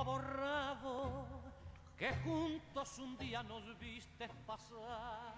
[0.00, 1.26] ha borrado
[1.98, 5.34] que juntos un día nos viste pasar.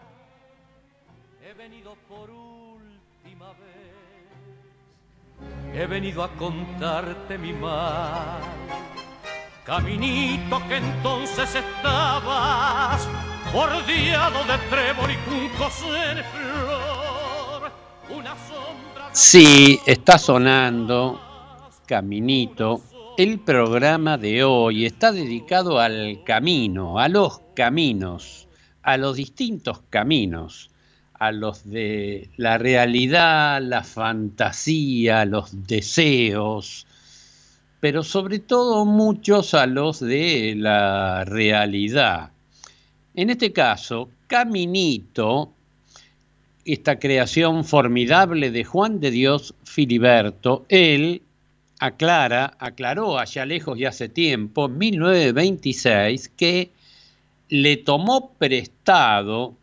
[1.45, 3.91] He venido por última vez,
[5.75, 8.41] he venido a contarte mi mal.
[9.65, 13.09] Caminito que entonces estabas
[13.53, 17.73] bordeado de trébol y juncos en flor.
[18.17, 19.11] Una sombra.
[19.13, 21.21] Sí, está sonando
[21.87, 22.81] Caminito
[23.19, 28.49] el programa de hoy está dedicado al camino, a los caminos,
[28.83, 30.71] a los distintos caminos,
[31.15, 36.87] a los de la realidad, la fantasía, los deseos,
[37.81, 42.31] pero sobre todo muchos a los de la realidad.
[43.15, 45.53] En este caso, Caminito,
[46.65, 51.21] esta creación formidable de Juan de Dios Filiberto, él
[51.83, 56.71] aclara, aclaró allá lejos y hace tiempo, en 1926, que
[57.49, 59.57] le tomó prestado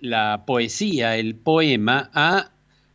[0.00, 2.50] la poesía, el poema, a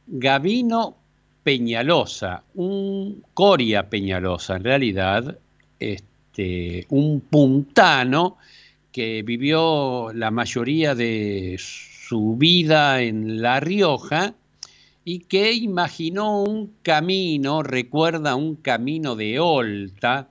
[0.05, 0.95] Gavino
[1.41, 5.39] Peñalosa, un Coria Peñalosa, en realidad,
[5.79, 8.37] este, un puntano
[8.91, 14.35] que vivió la mayoría de su vida en La Rioja
[15.11, 20.29] y que imaginó un camino, recuerda un camino de Olta,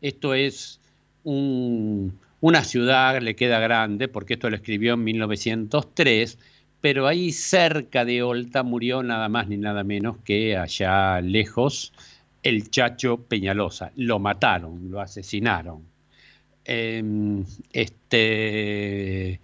[0.00, 0.80] esto es
[1.24, 6.38] una ciudad, le queda grande, porque esto lo escribió en 1903,
[6.80, 11.92] pero ahí cerca de Olta murió nada más ni nada menos que allá lejos
[12.42, 13.92] el Chacho Peñalosa.
[13.94, 15.82] Lo mataron, lo asesinaron.
[16.64, 17.44] Em,
[17.74, 19.38] este,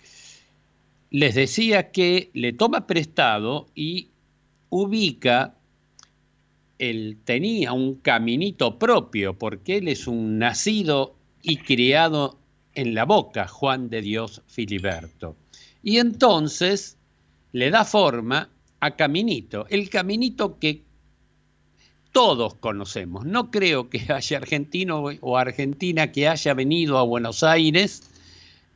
[1.10, 4.09] les decía que le toma prestado y
[4.71, 5.55] ubica,
[6.79, 12.39] él tenía un caminito propio, porque él es un nacido y criado
[12.75, 15.37] en la boca, Juan de Dios Filiberto.
[15.83, 16.97] Y entonces
[17.53, 20.83] le da forma a Caminito, el caminito que
[22.13, 23.25] todos conocemos.
[23.25, 28.03] No creo que haya argentino o argentina que haya venido a Buenos Aires,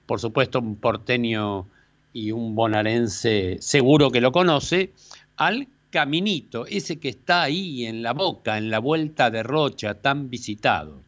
[0.06, 1.66] por supuesto un porteño
[2.12, 4.92] y un bonaerense seguro que lo conoce,
[5.36, 10.30] al caminito, ese que está ahí en la boca, en la vuelta de Rocha, tan
[10.30, 11.00] visitado.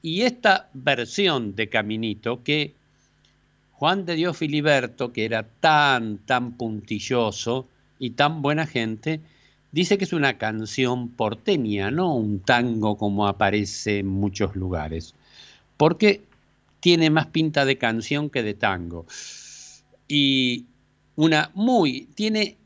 [0.03, 2.75] Y esta versión de Caminito que
[3.77, 7.67] Juan de Dios Filiberto, que era tan, tan puntilloso
[7.99, 9.21] y tan buena gente,
[9.73, 15.15] dice que es una canción porteña, no un tango como aparece en muchos lugares,
[15.77, 16.23] porque
[16.81, 19.07] tiene más pinta de canción que de tango.
[20.07, 20.67] Y
[21.17, 22.57] una muy, tiene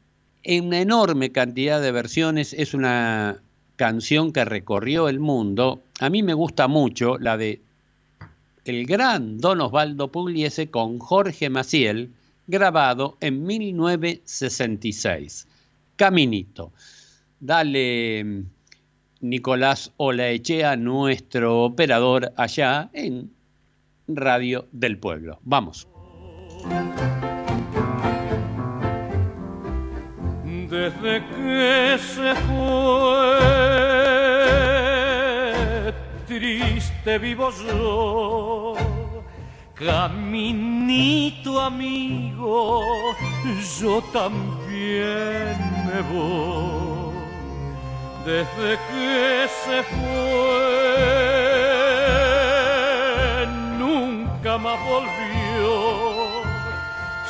[0.45, 3.41] una enorme cantidad de versiones, es una
[3.77, 5.83] canción que recorrió el mundo.
[6.01, 7.61] A mí me gusta mucho la de
[8.69, 12.13] el gran Don Osvaldo Pugliese con Jorge Maciel,
[12.47, 15.49] grabado en 1966.
[15.97, 16.73] Caminito.
[17.41, 18.45] Dale,
[19.21, 23.33] Nicolás Olaechea, nuestro operador allá en
[24.07, 25.41] Radio del Pueblo.
[25.43, 25.89] Vamos.
[30.69, 33.39] Desde que se fue
[36.27, 38.75] triste vivo yo.
[39.75, 42.83] Caminito amigo,
[43.81, 45.57] yo también
[45.87, 47.15] me voy.
[48.27, 50.97] Desde que se fue,
[53.79, 55.73] nunca más volvió.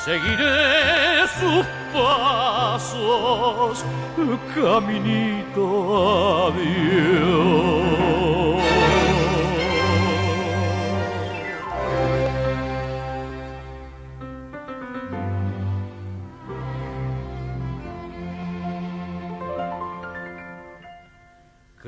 [0.05, 3.85] Seguiré sus pasos,
[4.55, 5.67] caminito
[6.49, 7.59] adiós.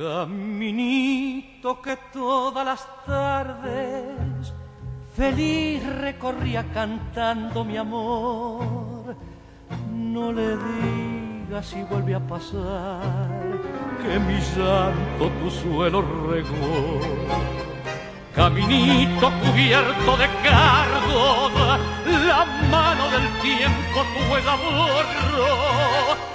[0.01, 4.51] Caminito que todas las tardes
[5.15, 9.15] feliz recorría cantando mi amor.
[9.93, 13.61] No le digas si vuelve a pasar
[14.03, 16.01] que mi llanto tu suelo
[16.31, 17.01] regó.
[18.35, 21.51] Caminito cubierto de cardo,
[22.27, 25.05] la mano del tiempo tu amor.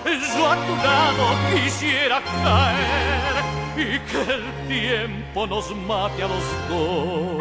[0.06, 7.35] Yo a tu lado quisiera caer y que el tiempo nos mate a los dos.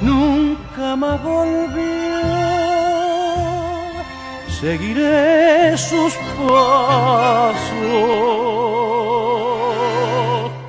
[0.00, 2.18] nunca más volvió.
[4.60, 7.70] Seguiré sus pasos,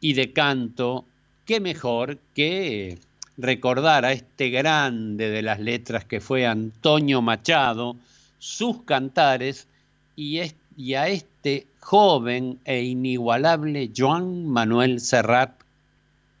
[0.00, 1.04] y de canto,
[1.44, 2.98] qué mejor que
[3.36, 7.94] recordar a este grande de las letras que fue Antonio Machado,
[8.40, 9.68] sus cantares
[10.16, 10.40] y,
[10.76, 15.52] y a este joven e inigualable Joan Manuel Serrat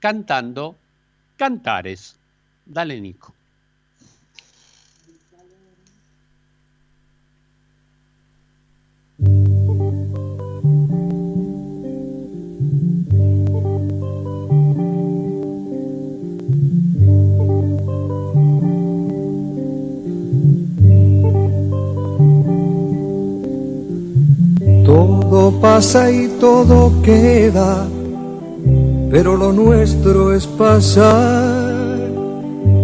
[0.00, 0.74] cantando
[1.36, 2.17] Cantares.
[2.68, 3.32] Dale, Nico.
[24.84, 27.88] Todo pasa y todo queda,
[29.10, 31.67] pero lo nuestro es pasar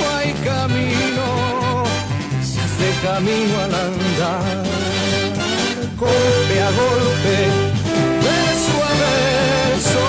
[0.00, 1.84] no hay camino,
[2.42, 4.64] se hace camino al andar,
[5.98, 7.36] golpe a golpe,
[8.26, 10.08] beso a beso.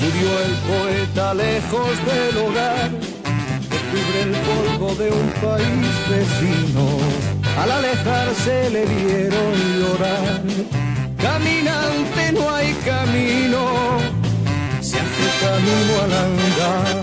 [0.00, 2.90] Murió el poeta lejos del hogar
[3.92, 6.84] cubre el polvo de un país vecino.
[7.60, 10.42] Al alejarse le vieron llorar.
[11.18, 13.91] Caminante no hay camino,
[15.44, 16.94] camino al andar.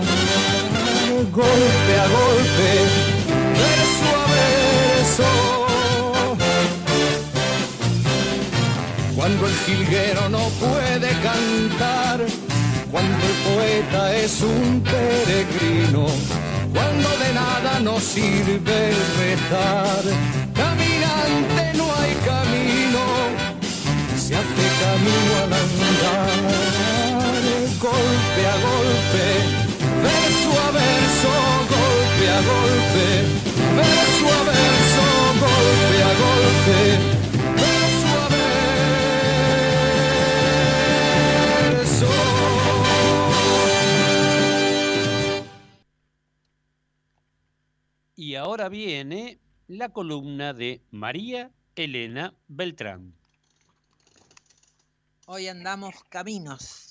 [1.40, 2.70] Golpe a golpe,
[3.60, 5.30] verso a verso.
[9.16, 12.18] Cuando el jilguero no puede cantar
[12.90, 16.06] cuando el poeta es un peregrino,
[16.74, 20.02] cuando de nada nos sirve rezar.
[20.54, 23.02] Caminante no hay camino,
[24.16, 27.09] se hace camino al andar,
[27.80, 29.24] golpe a golpe,
[30.02, 31.32] verso a verso,
[31.74, 33.06] golpe a golpe,
[33.74, 35.04] verso a verso,
[35.40, 37.20] golpe a golpe.
[48.16, 53.14] Y ahora viene la columna de María Elena Beltrán.
[55.26, 56.89] Hoy andamos caminos.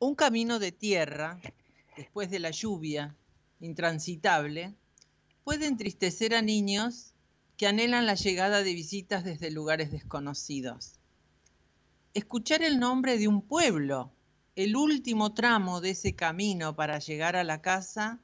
[0.00, 1.40] Un camino de tierra,
[1.96, 3.16] después de la lluvia,
[3.58, 4.72] intransitable,
[5.42, 7.14] puede entristecer a niños
[7.56, 11.00] que anhelan la llegada de visitas desde lugares desconocidos.
[12.14, 14.12] Escuchar el nombre de un pueblo,
[14.54, 18.20] el último tramo de ese camino para llegar a la casa,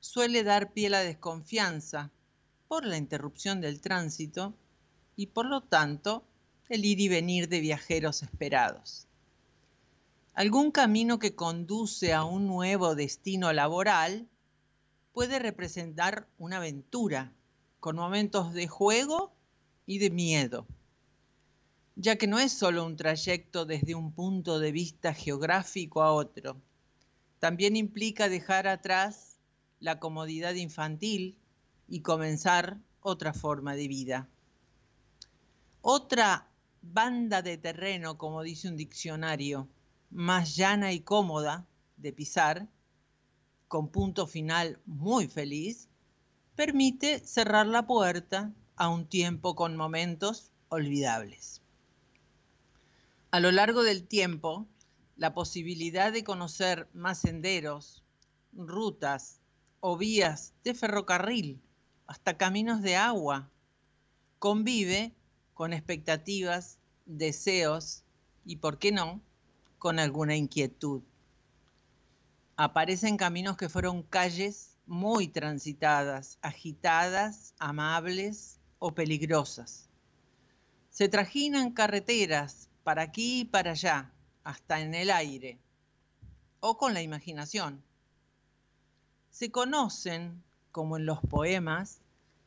[0.00, 2.10] suele dar pie a la desconfianza
[2.66, 4.56] por la interrupción del tránsito
[5.14, 6.26] y por lo tanto
[6.68, 9.06] el ir y venir de viajeros esperados.
[10.34, 14.28] Algún camino que conduce a un nuevo destino laboral
[15.12, 17.34] puede representar una aventura
[17.80, 19.34] con momentos de juego
[19.84, 20.66] y de miedo,
[21.96, 26.62] ya que no es solo un trayecto desde un punto de vista geográfico a otro,
[27.38, 29.36] también implica dejar atrás
[29.80, 31.36] la comodidad infantil
[31.88, 34.28] y comenzar otra forma de vida.
[35.82, 36.48] Otra
[36.80, 39.68] banda de terreno, como dice un diccionario,
[40.12, 41.66] más llana y cómoda
[41.96, 42.68] de pisar,
[43.68, 45.88] con punto final muy feliz,
[46.54, 51.62] permite cerrar la puerta a un tiempo con momentos olvidables.
[53.30, 54.66] A lo largo del tiempo,
[55.16, 58.02] la posibilidad de conocer más senderos,
[58.52, 59.40] rutas,
[59.84, 61.60] o vías de ferrocarril,
[62.06, 63.50] hasta caminos de agua.
[64.38, 65.12] Convive
[65.54, 68.04] con expectativas, deseos
[68.44, 69.20] y, ¿por qué no?,
[69.82, 71.02] con alguna inquietud.
[72.56, 79.88] Aparecen caminos que fueron calles muy transitadas, agitadas, amables o peligrosas.
[80.88, 84.12] Se trajinan carreteras para aquí y para allá,
[84.44, 85.58] hasta en el aire,
[86.60, 87.82] o con la imaginación
[89.30, 92.02] se conocen, como en los poemas,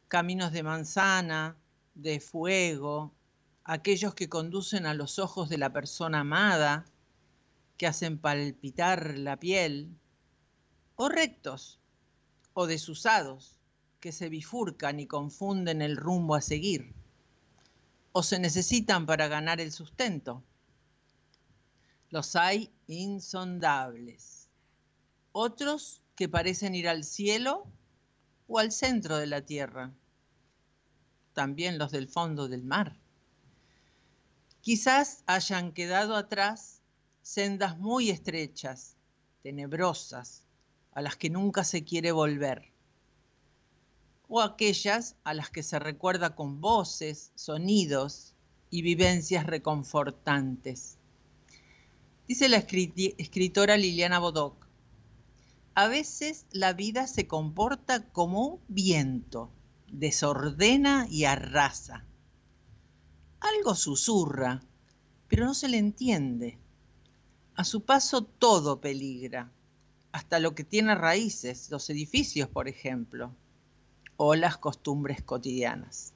[0.07, 1.57] caminos de manzana,
[1.95, 3.11] de fuego,
[3.65, 6.85] aquellos que conducen a los ojos de la persona amada,
[7.77, 9.97] que hacen palpitar la piel,
[10.95, 11.79] o rectos,
[12.53, 13.59] o desusados,
[13.99, 16.93] que se bifurcan y confunden el rumbo a seguir,
[18.11, 20.43] o se necesitan para ganar el sustento.
[22.11, 24.47] Los hay insondables.
[25.31, 27.65] Otros que parecen ir al cielo
[28.47, 29.91] o al centro de la tierra,
[31.33, 32.97] también los del fondo del mar.
[34.61, 36.74] Quizás hayan quedado atrás
[37.25, 38.97] sendas muy estrechas,
[39.41, 40.43] tenebrosas,
[40.91, 42.71] a las que nunca se quiere volver,
[44.27, 48.35] o aquellas a las que se recuerda con voces, sonidos
[48.69, 50.99] y vivencias reconfortantes.
[52.27, 54.67] Dice la escritora Liliana Bodoc,
[55.73, 59.49] a veces la vida se comporta como un viento,
[59.87, 62.05] desordena y arrasa.
[63.39, 64.61] Algo susurra,
[65.27, 66.59] pero no se le entiende.
[67.57, 69.49] A su paso todo peligra,
[70.11, 73.33] hasta lo que tiene raíces, los edificios, por ejemplo,
[74.17, 76.13] o las costumbres cotidianas.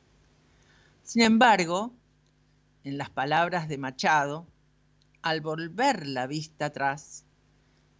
[1.03, 1.93] Sin embargo,
[2.83, 4.47] en las palabras de Machado,
[5.21, 7.23] al volver la vista atrás,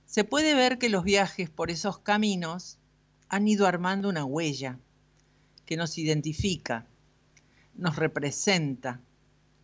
[0.05, 2.77] se puede ver que los viajes por esos caminos
[3.29, 4.79] han ido armando una huella
[5.65, 6.87] que nos identifica,
[7.75, 8.99] nos representa,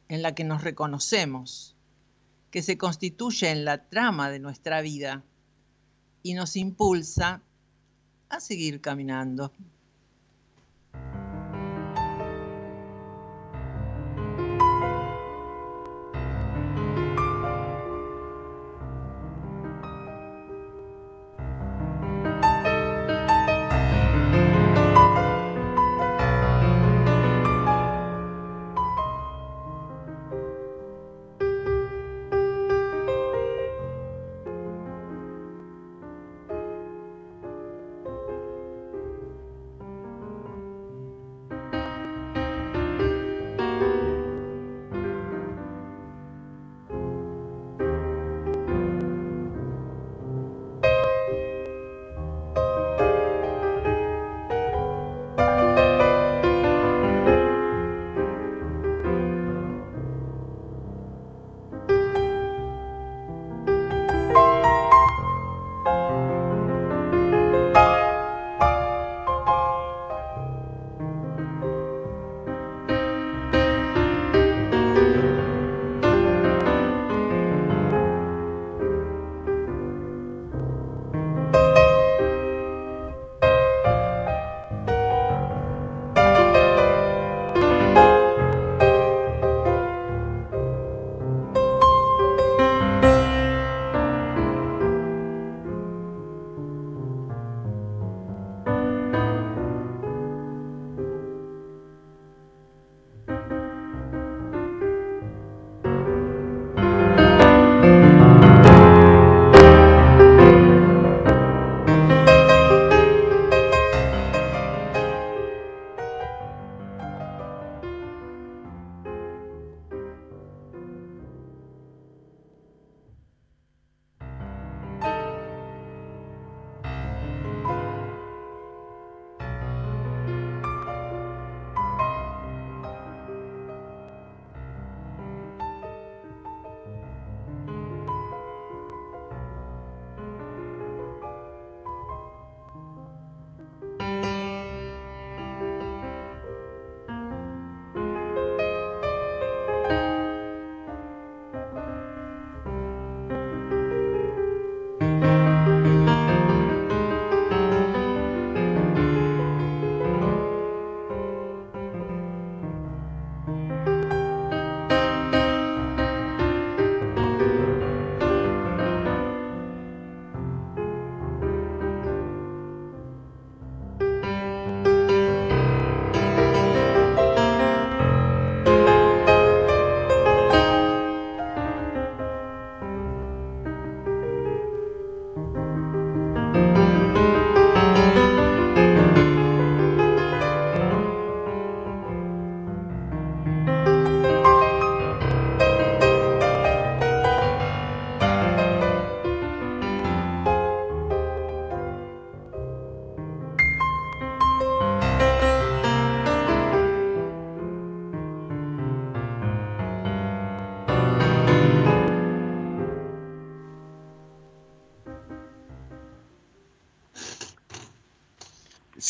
[0.08, 1.75] en la que nos reconocemos,
[2.56, 5.26] que se constituye en la trama de nuestra vida
[6.24, 7.42] y nos impulsa
[8.30, 9.52] a seguir caminando.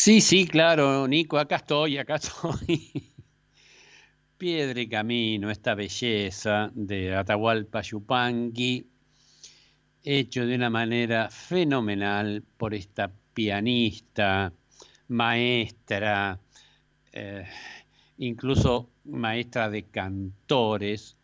[0.05, 3.11] Sí, sí, claro, Nico, acá estoy, acá estoy.
[4.37, 8.87] Piedra Camino, esta belleza de Atahualpa Yupanqui,
[10.03, 14.53] hecho de una manera fenomenal por esta pianista,
[15.07, 16.39] maestra,
[17.11, 17.47] eh,
[18.19, 21.17] incluso maestra de cantores,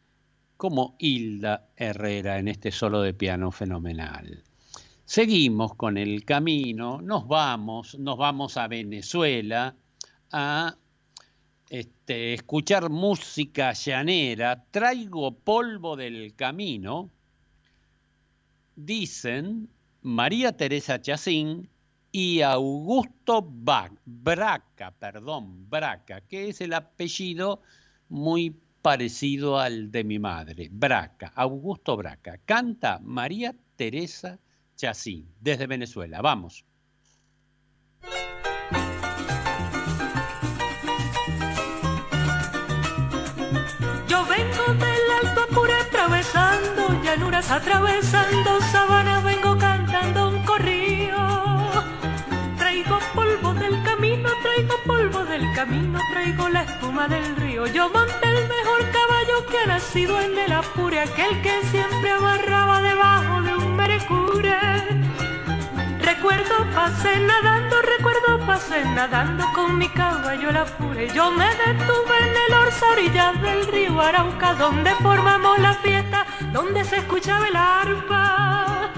[0.58, 4.44] como Hilda Herrera en este solo de piano fenomenal.
[5.12, 9.76] Seguimos con el camino, nos vamos, nos vamos a Venezuela
[10.32, 10.78] a
[11.70, 17.10] este, escuchar música llanera, traigo polvo del camino,
[18.78, 19.68] dicen
[20.02, 21.70] María Teresa Chacín
[22.14, 27.62] y Augusto Braca, perdón, Braca, que es el apellido
[28.08, 32.38] muy parecido al de mi madre, Braca, Augusto Braca.
[32.46, 34.51] Canta María Teresa Chacín,
[35.40, 36.22] desde Venezuela.
[36.22, 36.66] Vamos.
[47.52, 51.18] atravesando sabanas vengo cantando un corrido.
[52.58, 57.68] Traigo polvo del camino, traigo polvo del camino, traigo la espuma del río.
[57.68, 62.82] Yo monté el mejor caballo que ha nacido en el apure, aquel que siempre amarraba
[62.82, 63.51] debajo de
[66.00, 71.10] Recuerdo pasé nadando, recuerdo pasé nadando con mi caballo la apure.
[71.14, 76.84] Yo me detuve en el orza orillas del río Arauca, donde formamos la fiesta donde
[76.84, 78.90] se escuchaba el arpa,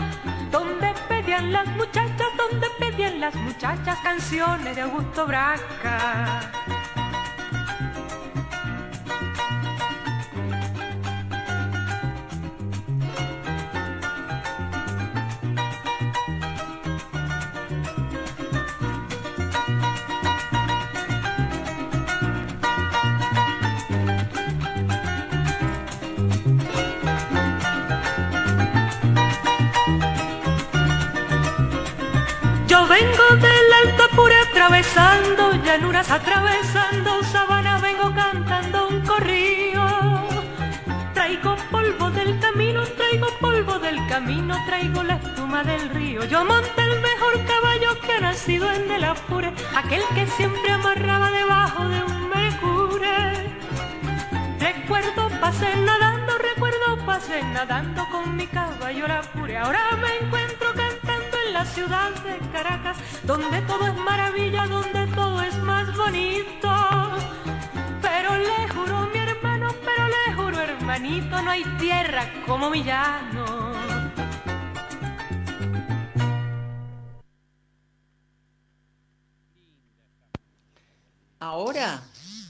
[0.52, 6.52] donde pedían las muchachas, donde pedían las muchachas canciones de Augusto Braca.
[32.94, 39.84] Vengo del alto apure atravesando llanuras, atravesando sabana, vengo cantando un corrido.
[41.16, 46.26] Traigo polvo del camino, traigo polvo del camino, traigo la espuma del río.
[46.26, 51.32] Yo monté el mejor caballo que ha nacido en el apure, aquel que siempre amarraba
[51.32, 53.16] debajo de un mercure.
[54.60, 59.58] Recuerdo pasé nadando, recuerdo pasé nadando con mi caballo la apure.
[59.58, 60.43] Ahora me encuentro
[61.66, 66.70] ciudad de Caracas, donde todo es maravilla, donde todo es más bonito.
[68.02, 73.74] Pero le juro mi hermano, pero le juro hermanito, no hay tierra como mi llano.
[81.40, 82.02] Ahora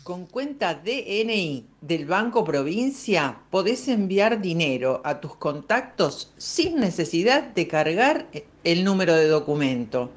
[0.03, 7.69] con cuenta DNI del Banco Provincia podés enviar dinero a tus contactos sin necesidad de
[7.69, 8.27] cargar
[8.65, 10.11] el número de documento.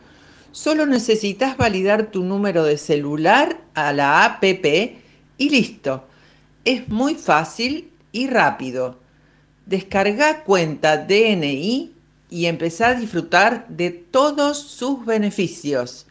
[0.50, 4.96] Solo necesitas validar tu número de celular a la APP
[5.38, 6.04] y listo.
[6.64, 8.98] Es muy fácil y rápido.
[9.66, 11.92] Descarga cuenta DNI
[12.28, 16.06] y empezá a disfrutar de todos sus beneficios.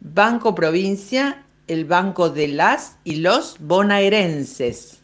[0.00, 5.00] Banco Provincia el Banco de las y los bonaerenses.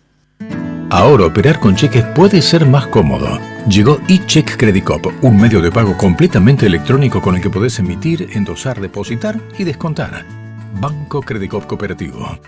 [0.91, 3.39] Ahora operar con cheques puede ser más cómodo.
[3.69, 8.29] Llegó eCheck Credit Cop, un medio de pago completamente electrónico con el que podés emitir,
[8.33, 10.25] endosar, depositar y descontar.
[10.81, 12.39] Banco Credit Cop Cooperativo.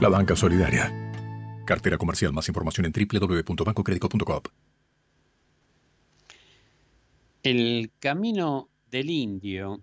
[0.00, 0.92] La banca solidaria.
[1.64, 2.32] Cartera comercial.
[2.32, 4.40] Más información en www.bancocreditcop.com.
[7.42, 9.82] El camino del indio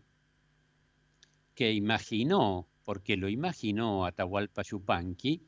[1.53, 5.41] que imaginó porque lo imaginó Atahualpa Yupanqui,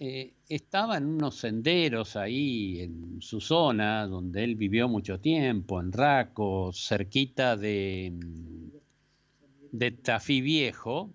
[0.00, 5.92] eh, estaba en unos senderos ahí en su zona, donde él vivió mucho tiempo, en
[5.92, 8.12] Raco, cerquita de,
[9.70, 11.12] de Tafí Viejo,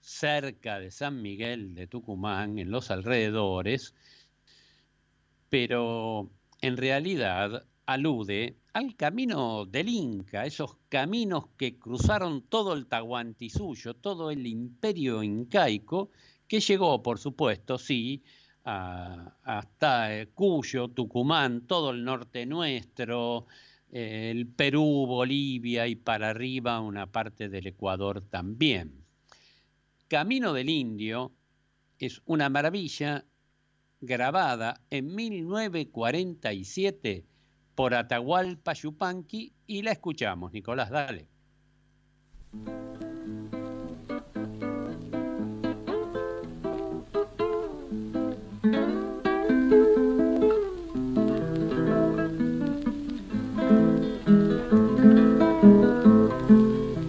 [0.00, 3.94] cerca de San Miguel de Tucumán, en los alrededores,
[5.48, 6.30] pero
[6.60, 14.30] en realidad alude al camino del Inca, esos caminos que cruzaron todo el Tahuantinsuyo, todo
[14.30, 16.10] el imperio incaico,
[16.46, 18.22] que llegó, por supuesto, sí,
[18.62, 23.46] hasta eh, Cuyo, Tucumán, todo el norte nuestro,
[23.90, 29.02] eh, el Perú, Bolivia y para arriba una parte del Ecuador también.
[30.08, 31.32] Camino del Indio
[31.98, 33.24] es una maravilla
[34.02, 37.27] grabada en 1947
[37.78, 40.52] por Atahualpa Yupanqui y la escuchamos.
[40.52, 41.28] Nicolás, dale.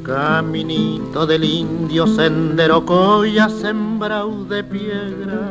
[0.03, 5.49] Caminito del indio sendero coya sembrado de piedra.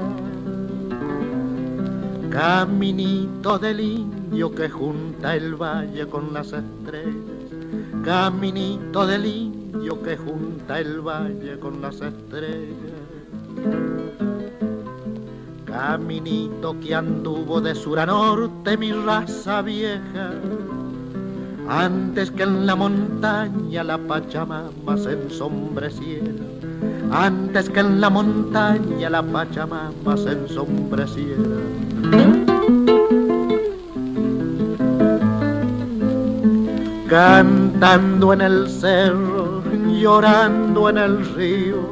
[2.30, 7.48] Caminito del indio que junta el valle con las estrellas.
[8.04, 12.92] Caminito del indio que junta el valle con las estrellas.
[15.64, 20.32] Caminito que anduvo de sur a norte mi raza vieja
[21.68, 26.32] antes que en la montaña la Pachamama se ensombreciera,
[27.10, 32.37] antes que en la montaña la Pachamama se ensombreciera.
[37.08, 39.62] Cantando en el cerro,
[39.98, 41.90] llorando en el río,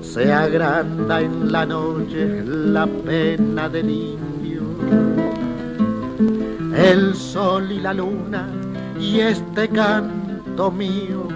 [0.00, 4.62] se agranda en la noche la pena del indio.
[6.74, 8.48] El sol y la luna
[8.98, 11.28] y este canto mío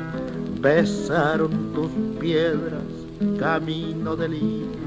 [0.63, 2.83] besaron tus piedras,
[3.39, 4.80] camino del indio.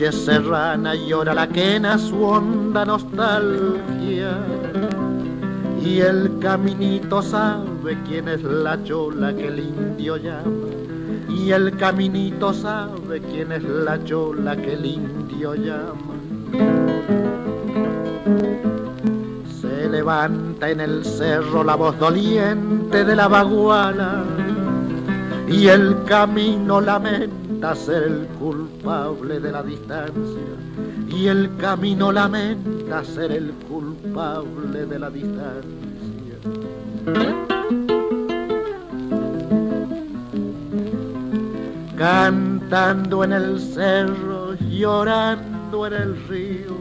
[0.00, 4.38] Noche serrana llora la quena su honda nostalgia
[5.84, 10.68] y el caminito sabe quién es la chola que el indio llama.
[11.28, 16.14] Y el caminito sabe quién es la chola que el indio llama.
[19.60, 24.24] Se levanta en el cerro la voz doliente de la baguala
[25.48, 30.50] y el camino lamenta ser el culpable de la distancia
[31.08, 35.60] y el camino lamenta ser el culpable de la distancia.
[41.96, 46.76] Cantando en el cerro, llorando en el río,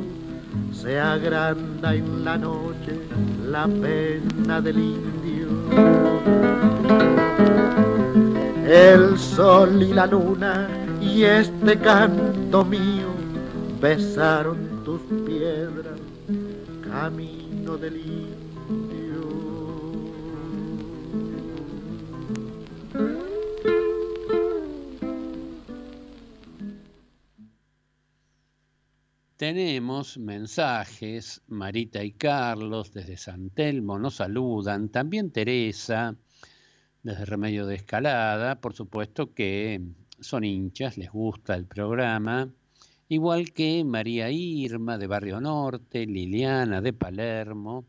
[0.71, 2.97] se agranda en la noche
[3.45, 5.49] la pena del indio.
[8.69, 10.69] El sol y la luna
[11.01, 13.07] y este canto mío
[13.81, 15.99] besaron tus piedras,
[16.83, 18.29] camino del indio.
[29.35, 36.15] Tenemos mensajes, Marita y Carlos desde San Telmo nos saludan, también Teresa
[37.03, 39.81] desde Remedio de Escalada, por supuesto que
[40.19, 42.49] son hinchas, les gusta el programa
[43.09, 47.85] igual que María Irma de Barrio Norte, Liliana de Palermo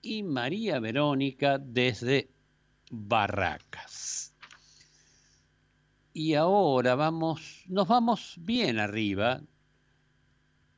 [0.00, 2.30] y María Verónica desde
[2.90, 4.32] Barracas.
[6.12, 9.42] Y ahora vamos, nos vamos bien arriba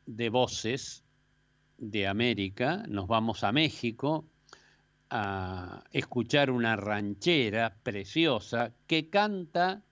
[0.07, 1.05] de voces
[1.77, 4.25] de América, nos vamos a México
[5.11, 9.83] a escuchar una ranchera preciosa que canta,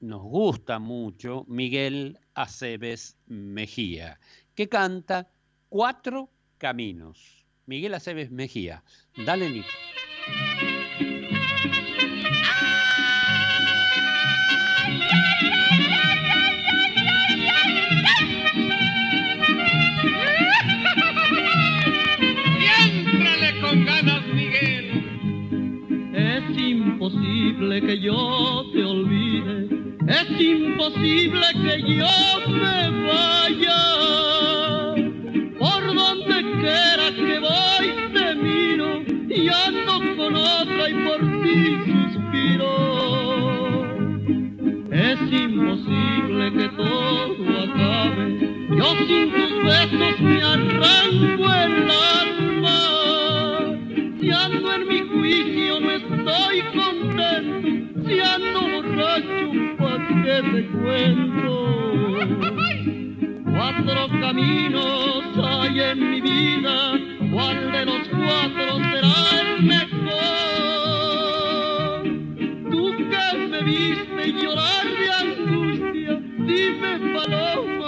[0.00, 4.18] nos gusta mucho, Miguel Aceves Mejía,
[4.54, 5.30] que canta
[5.68, 7.46] Cuatro Caminos.
[7.66, 8.82] Miguel Aceves Mejía.
[9.24, 9.68] Dale, Nico.
[27.12, 29.68] Imposible que yo te olvide
[30.10, 32.08] es imposible que yo
[32.48, 33.80] me vaya.
[35.58, 41.58] Por donde quiera que voy te miro y ando con otra y por ti
[42.12, 42.72] suspiro.
[44.90, 48.24] Es imposible que todo acabe.
[48.76, 52.78] Yo sin tus besos me arranco el alma.
[54.18, 56.62] Si ando en mi juicio no estoy
[57.20, 58.60] contento.
[58.60, 59.48] Borracho
[60.24, 61.54] que te cuento.
[63.44, 66.74] Cuatro caminos hay en mi vida,
[67.32, 70.00] ¿cuál de los cuatro será el mejor?
[72.70, 76.14] Tú que me viste llorar de angustia,
[76.46, 77.79] dime paloma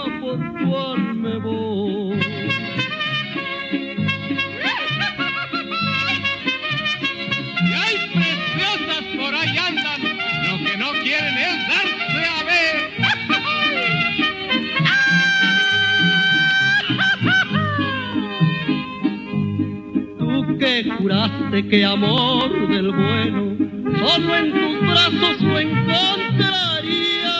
[20.81, 23.55] Juraste que amor del bueno
[23.99, 27.35] solo en tus brazos lo encontraría.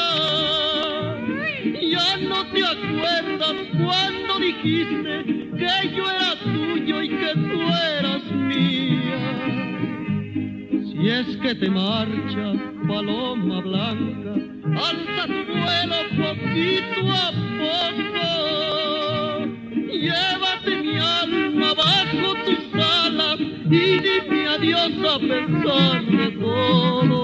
[1.81, 5.23] Ya no te acuerdas cuando dijiste
[5.57, 7.59] que yo era tuyo y que tú
[7.97, 9.21] eras mía.
[10.91, 12.53] Si es que te marcha,
[12.87, 14.35] paloma blanca,
[14.75, 18.72] alza tu vuelo poquito a poco.
[24.63, 27.21] Dime adiós a pesar de todo.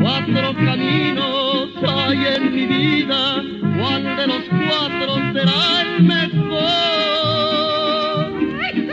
[0.00, 3.42] Cuatro caminos hay en mi vida,
[3.78, 6.68] ¿cuál de los cuatro será el mejor?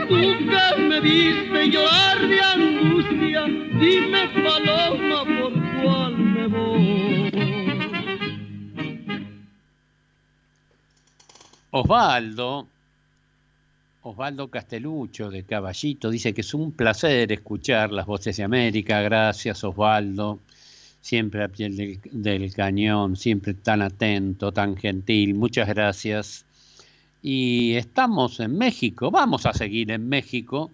[0.08, 3.42] Tú que me viste llorar de angustia,
[3.80, 7.32] dime paloma por cuál me voy.
[11.70, 12.68] Osvaldo,
[14.08, 19.00] Osvaldo Castelucho de Caballito, dice que es un placer escuchar las voces de América.
[19.00, 20.38] Gracias, Osvaldo.
[21.00, 25.34] Siempre a piel del, del cañón, siempre tan atento, tan gentil.
[25.34, 26.44] Muchas gracias.
[27.20, 30.70] Y estamos en México, vamos a seguir en México,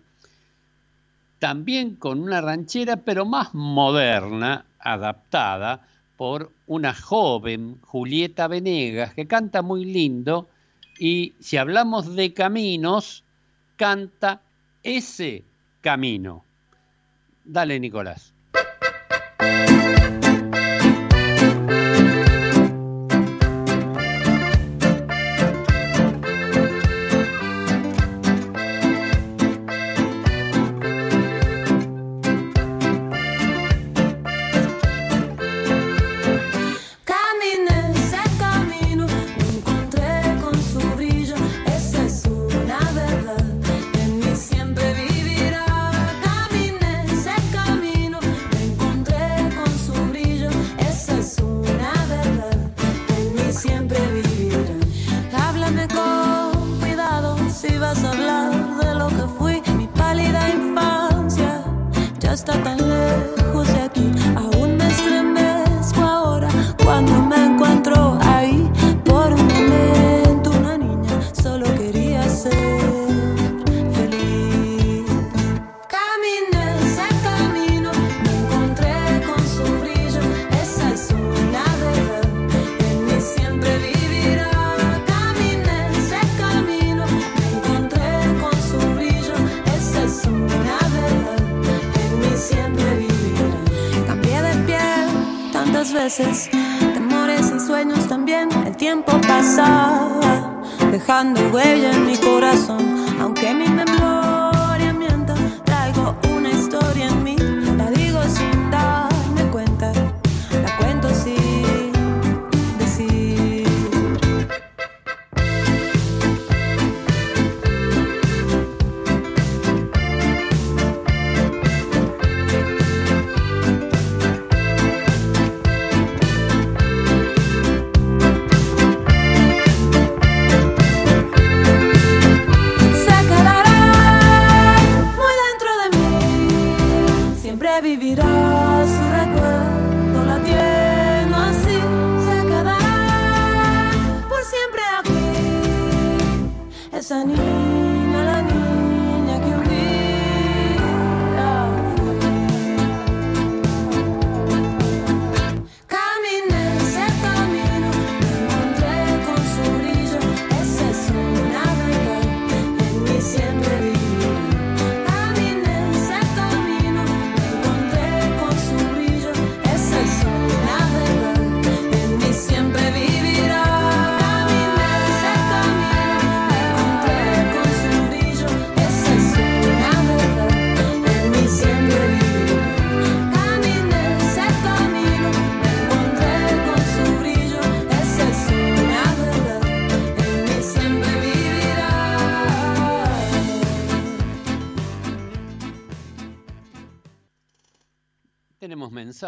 [1.39, 5.87] también con una ranchera, pero más moderna, adaptada
[6.19, 10.49] por una joven, Julieta Venegas, que canta muy lindo
[10.99, 13.22] y si hablamos de caminos,
[13.83, 14.41] canta
[14.81, 15.43] ese
[15.81, 16.45] camino.
[17.43, 18.33] Dale, Nicolás.
[62.33, 63.82] Ya está tan lejos de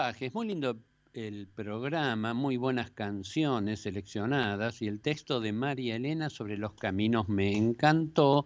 [0.05, 0.77] Mensajes, muy lindo
[1.15, 7.31] el programa, muy buenas canciones seleccionadas y el texto de María Elena sobre los caminos
[7.31, 8.45] me encantó.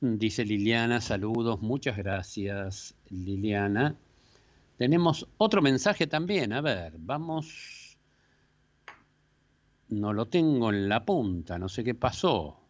[0.00, 3.96] Dice Liliana, saludos, muchas gracias Liliana.
[4.78, 7.98] Tenemos otro mensaje también, a ver, vamos.
[9.88, 12.60] No lo tengo en la punta, no sé qué pasó.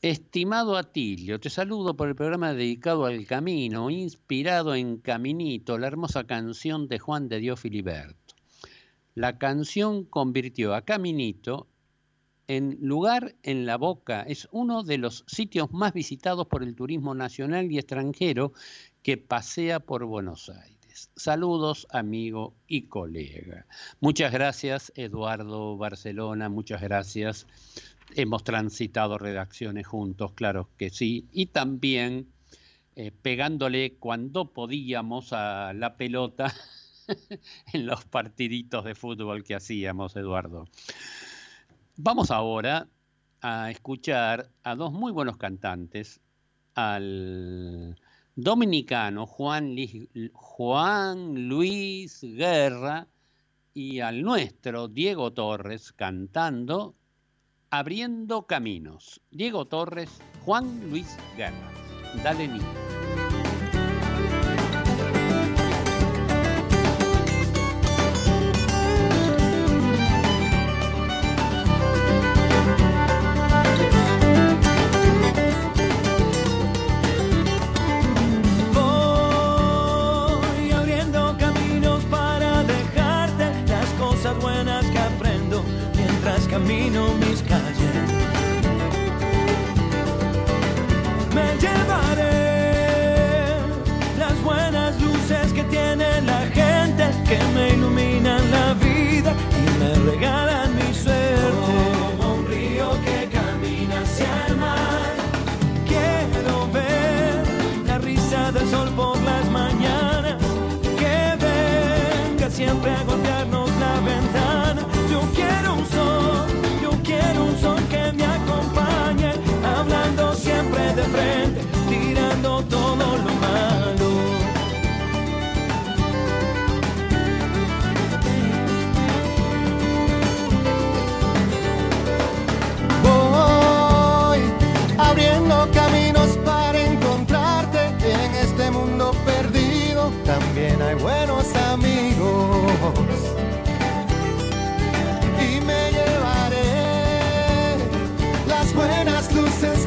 [0.00, 6.22] Estimado Atilio, te saludo por el programa dedicado al camino, inspirado en Caminito, la hermosa
[6.22, 8.36] canción de Juan de Dios Filiberto.
[9.16, 11.66] La canción convirtió a Caminito
[12.46, 14.22] en lugar en la boca.
[14.22, 18.52] Es uno de los sitios más visitados por el turismo nacional y extranjero
[19.02, 21.10] que pasea por Buenos Aires.
[21.16, 23.66] Saludos, amigo y colega.
[23.98, 26.48] Muchas gracias, Eduardo Barcelona.
[26.48, 27.48] Muchas gracias
[28.14, 32.28] hemos transitado redacciones juntos, claro que sí, y también
[32.96, 36.52] eh, pegándole cuando podíamos a la pelota
[37.72, 40.66] en los partiditos de fútbol que hacíamos, Eduardo.
[41.96, 42.88] Vamos ahora
[43.40, 46.20] a escuchar a dos muy buenos cantantes,
[46.74, 47.96] al
[48.36, 49.74] dominicano Juan,
[50.32, 53.08] Juan Luis Guerra
[53.74, 56.94] y al nuestro Diego Torres cantando
[57.70, 59.20] Abriendo Caminos.
[59.30, 61.70] Diego Torres, Juan Luis Guerra.
[62.24, 62.87] Dale niño.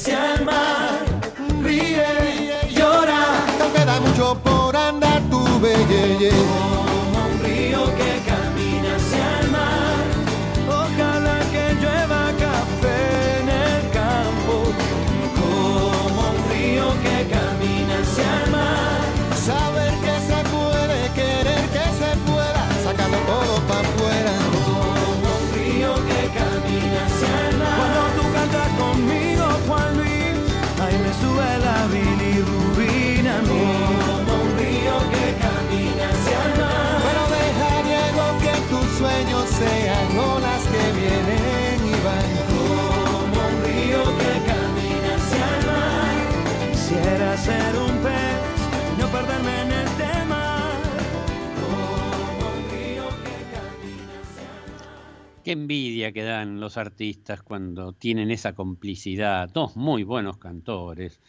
[0.00, 1.04] hacia el mar.
[1.62, 2.06] Ríe,
[2.70, 3.20] llora.
[3.58, 6.79] No queda mucho por andar tu belleza.
[31.10, 32.59] ez duela bilirru
[55.52, 59.48] Envidia que dan los artistas cuando tienen esa complicidad.
[59.48, 61.20] Dos muy buenos cantores.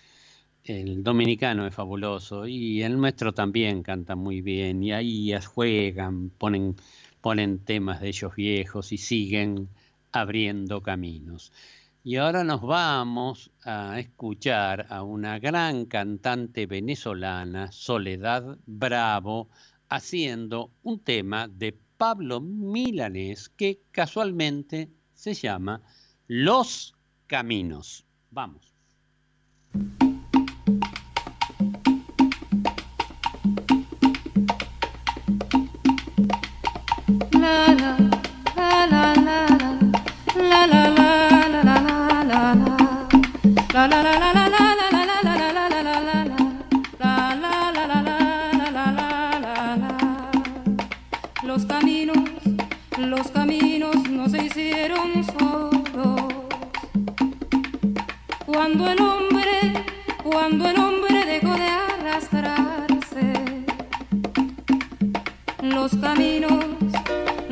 [0.63, 4.83] El dominicano es fabuloso y el nuestro también canta muy bien.
[4.83, 6.75] Y ahí juegan, ponen,
[7.21, 9.69] ponen temas de ellos viejos y siguen
[10.11, 11.51] abriendo caminos.
[12.03, 19.49] Y ahora nos vamos a escuchar a una gran cantante venezolana, Soledad Bravo,
[19.87, 25.83] haciendo un tema de Pablo Milanés que casualmente se llama
[26.25, 26.95] Los
[27.27, 28.07] Caminos.
[28.31, 28.73] Vamos.
[53.09, 56.21] Los caminos no se hicieron solos.
[58.45, 59.85] Cuando el hombre,
[60.23, 63.33] cuando el hombre dejó de arrastrarse,
[65.61, 66.63] los caminos,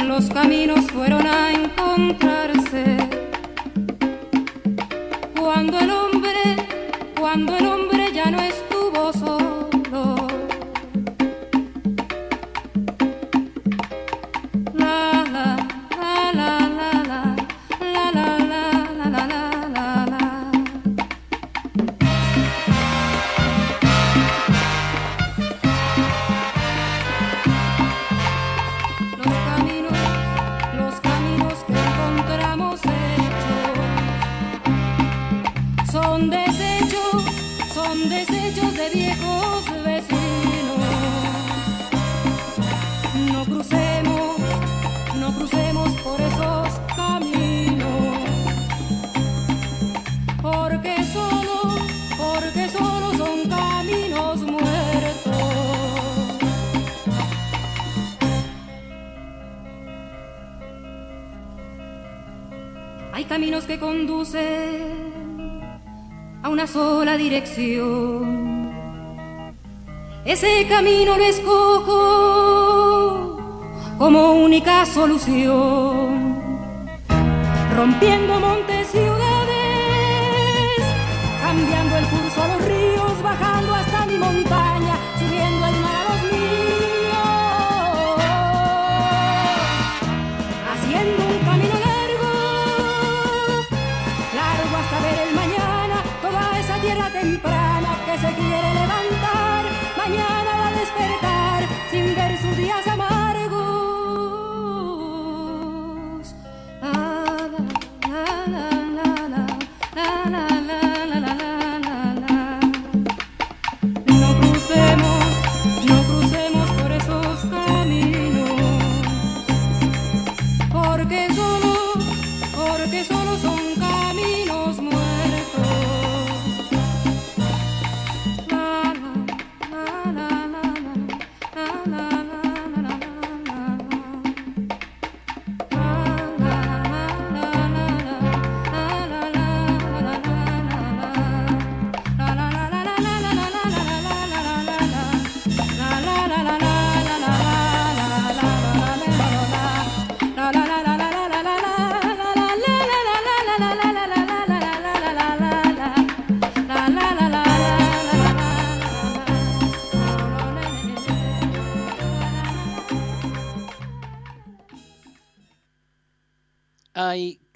[0.06, 2.98] los caminos fueron a encontrarse.
[5.40, 6.56] Cuando el hombre,
[7.20, 7.89] cuando el hombre
[67.20, 68.72] dirección.
[70.26, 71.98] Ese camino lo escojo
[73.98, 76.40] como única solución.
[77.76, 78.59] Rompiendo montes,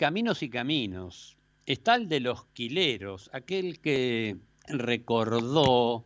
[0.03, 1.37] caminos y caminos.
[1.65, 4.35] Está el de los quileros, aquel que
[4.67, 6.03] recordó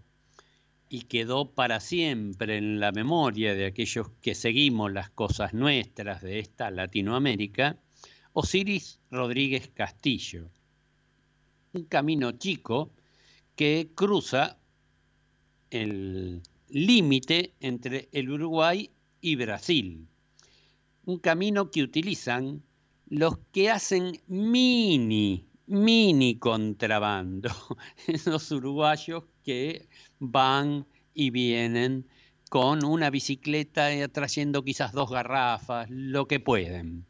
[0.88, 6.38] y quedó para siempre en la memoria de aquellos que seguimos las cosas nuestras de
[6.38, 7.80] esta Latinoamérica,
[8.34, 10.52] Osiris Rodríguez Castillo.
[11.74, 12.92] Un camino chico
[13.56, 14.60] que cruza
[15.72, 18.92] el límite entre el Uruguay
[19.22, 20.06] y Brasil.
[21.06, 22.62] Un camino que utilizan
[23.10, 27.50] los que hacen mini, mini contrabando,
[28.08, 29.88] esos uruguayos que
[30.20, 32.06] van y vienen
[32.50, 37.06] con una bicicleta eh, trayendo quizás dos garrafas, lo que pueden.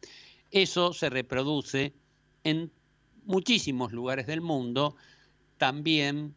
[0.51, 1.93] Eso se reproduce
[2.43, 2.71] en
[3.25, 4.95] muchísimos lugares del mundo,
[5.57, 6.35] también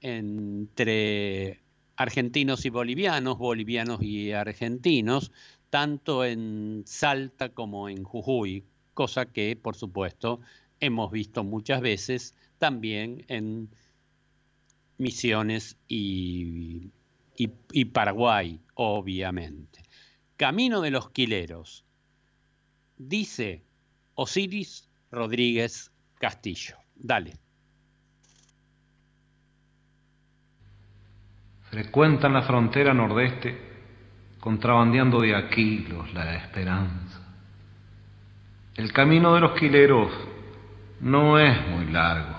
[0.00, 1.60] entre
[1.96, 5.32] argentinos y bolivianos, bolivianos y argentinos,
[5.68, 8.64] tanto en Salta como en Jujuy,
[9.00, 10.42] cosa que, por supuesto,
[10.78, 13.70] hemos visto muchas veces también en
[14.98, 16.90] Misiones y,
[17.34, 19.80] y- Paraguay, obviamente.
[20.36, 21.82] Camino de los Quileros,
[22.98, 23.62] dice
[24.16, 26.76] Osiris Rodríguez Castillo.
[26.94, 27.38] Dale.
[31.70, 33.56] Frecuentan la frontera nordeste,
[34.40, 37.19] contrabandeando de Aquilos la esperanza.
[38.80, 40.10] El camino de los quileros
[41.00, 42.34] no es muy largo,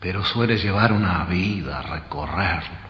[0.00, 2.85] pero suele llevar una vida recorrerlo.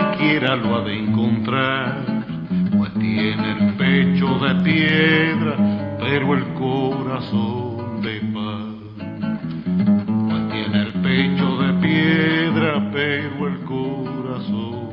[0.00, 2.24] Cualquiera lo ha de encontrar,
[2.76, 5.56] pues tiene el pecho de piedra,
[5.98, 8.70] pero el corazón de paz.
[10.28, 14.90] Pues tiene el pecho de piedra, pero el corazón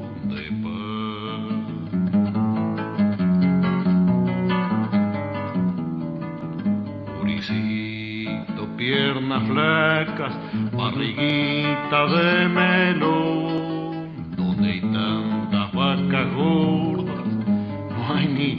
[8.78, 10.34] piernas flacas,
[10.72, 13.37] barriguita de melón,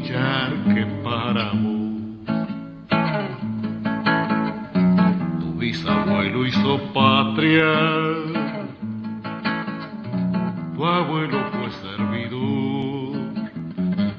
[0.05, 1.89] charque para vos.
[5.41, 7.73] Tu bisabuelo hizo patria,
[10.75, 13.19] tu abuelo fue servidor,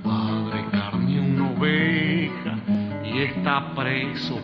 [0.03, 2.57] padre carne una oveja
[3.03, 4.39] y está preso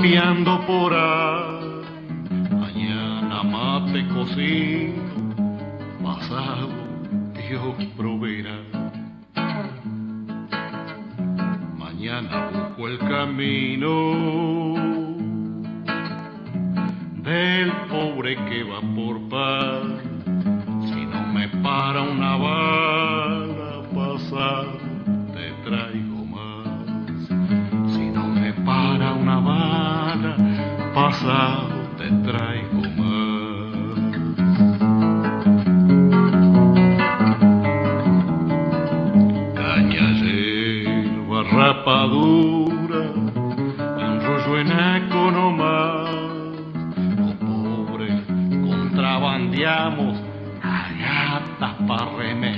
[0.00, 0.92] guapeando por.
[2.58, 5.02] Mañana mate cocino,
[6.02, 6.68] pasado
[7.34, 8.58] Dios proveerá.
[11.76, 13.94] Mañana busco el camino
[17.22, 19.82] del pobre que va por paz.
[20.86, 22.69] Si no me para una bala,
[31.20, 31.68] pasado
[31.98, 33.70] te traigo más.
[39.54, 46.10] Caña, yerba, rapadura un rollo enaco nomás.
[47.18, 48.16] Los pobres
[48.66, 50.16] contrabandeamos
[50.62, 52.49] a gatas para remediar.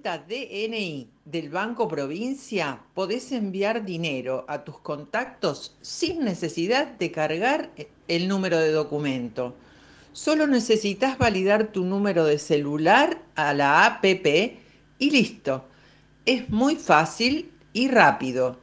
[0.00, 7.70] Cuenta DNI del Banco Provincia, podés enviar dinero a tus contactos sin necesidad de cargar
[8.08, 9.54] el número de documento.
[10.12, 14.58] Solo necesitas validar tu número de celular a la APP
[14.98, 15.66] y listo.
[16.24, 18.58] Es muy fácil y rápido.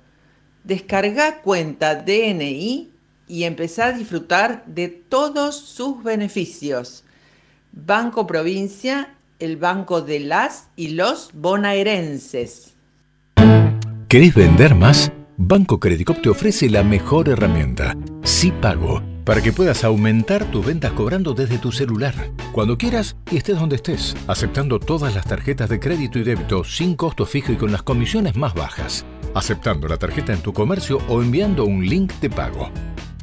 [0.63, 2.91] Descarga cuenta DNI
[3.27, 7.03] y empezá a disfrutar de todos sus beneficios.
[7.71, 12.75] Banco Provincia, el banco de las y los bonaerenses.
[14.07, 15.11] ¿Querés vender más?
[15.37, 20.93] Banco Credicop te ofrece la mejor herramienta, Sí Pago, para que puedas aumentar tus ventas
[20.93, 25.79] cobrando desde tu celular, cuando quieras y estés donde estés, aceptando todas las tarjetas de
[25.79, 30.33] crédito y débito sin costo fijo y con las comisiones más bajas, aceptando la tarjeta
[30.33, 32.71] en tu comercio o enviando un link de pago.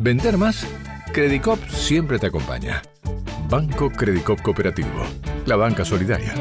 [0.00, 0.66] ¿Vender más?
[1.14, 2.82] Credicop siempre te acompaña.
[3.48, 5.04] Banco Credicop Cooperativo,
[5.46, 6.34] la banca solidaria.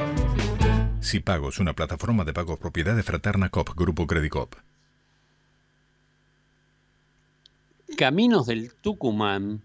[1.00, 4.56] Cipagos, una plataforma de pago propiedad de Fraterna Cop, Grupo Credicop.
[7.96, 9.62] Caminos del Tucumán,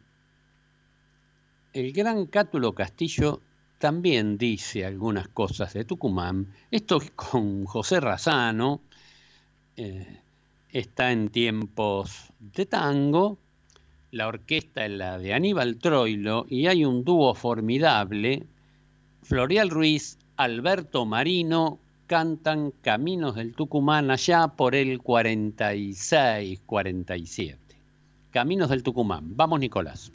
[1.73, 3.41] el gran Cátulo Castillo
[3.79, 6.53] también dice algunas cosas de Tucumán.
[6.71, 8.83] Esto es con José Razano,
[9.75, 10.21] eh,
[10.69, 13.39] está en tiempos de tango,
[14.11, 18.47] la orquesta es la de Aníbal Troilo y hay un dúo formidable,
[19.23, 27.59] Florial Ruiz, Alberto Marino, cantan Caminos del Tucumán allá por el 46, 47.
[28.31, 29.37] Caminos del Tucumán.
[29.37, 30.11] Vamos, Nicolás.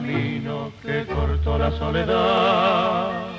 [0.00, 3.30] Camino que cortó la soledad.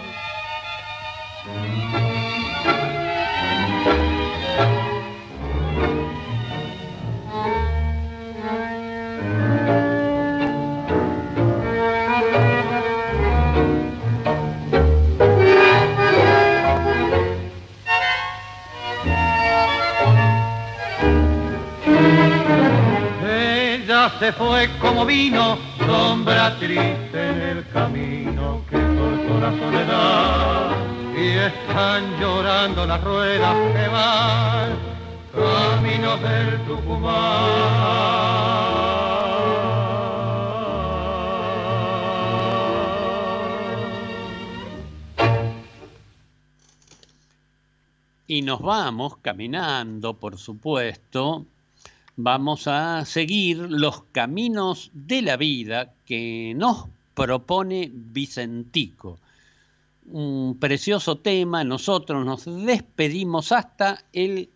[24.21, 30.75] Se fue como vino, sombra triste en el camino que cortó la soledad.
[31.15, 34.69] Y están llorando las ruedas que van,
[35.33, 36.61] camino del
[48.33, 51.45] Y nos vamos caminando, por supuesto,
[52.15, 59.19] vamos a seguir los caminos de la vida que nos propone Vicentico.
[60.05, 64.49] Un precioso tema, nosotros nos despedimos hasta el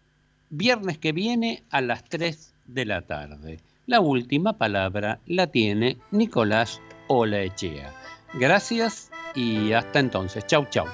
[0.49, 3.59] viernes que viene a las 3 de la tarde.
[3.85, 7.93] La última palabra la tiene Nicolás Olaechea.
[8.33, 10.45] Gracias y hasta entonces.
[10.47, 10.87] Chau, chau.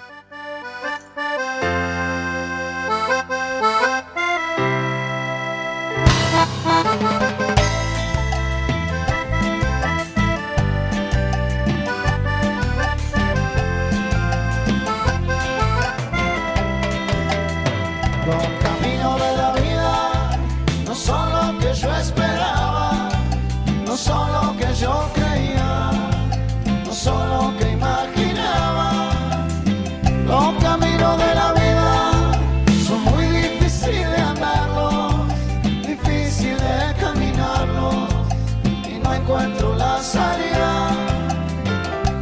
[39.32, 40.90] encuentro la salida.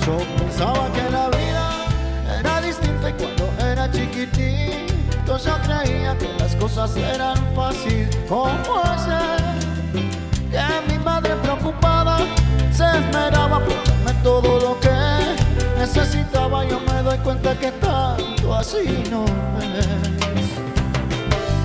[0.05, 6.55] Yo pensaba que la vida era distinta y cuando era chiquitito yo creía que las
[6.55, 8.15] cosas eran fáciles.
[8.27, 9.39] ¿Cómo hacer
[10.51, 12.19] que mi madre preocupada
[12.71, 16.65] se esmeraba por darme todo lo que necesitaba?
[16.65, 19.87] Yo me doy cuenta que tanto así no es,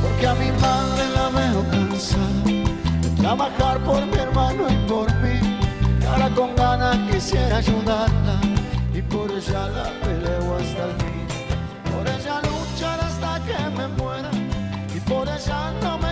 [0.03, 2.34] porque a mi madre la veo cansada
[3.25, 5.39] trabajar por mi hermano y por mí.
[6.01, 8.37] Y ahora con ganas quisiera ayudarla
[8.93, 11.27] y por ella la peleo hasta el fin.
[11.91, 14.31] Por ella luchar hasta que me muera
[14.95, 16.04] y por ella no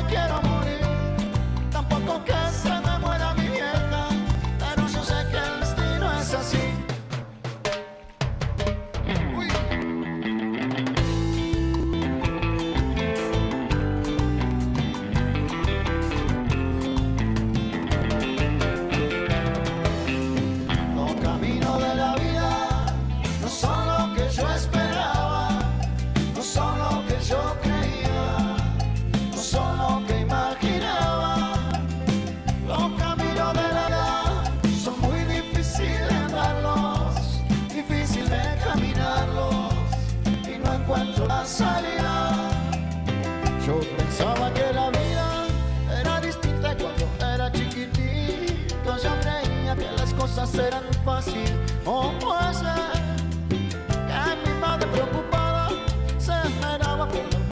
[50.52, 51.48] serán fácil
[51.84, 52.81] o oh,